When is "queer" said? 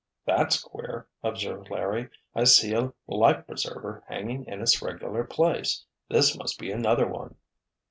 0.59-1.07